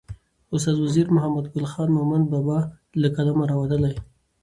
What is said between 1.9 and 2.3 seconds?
مومند